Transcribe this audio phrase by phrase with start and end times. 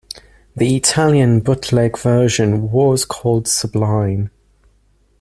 [0.55, 4.31] The Italian bootleg version was called "Subline".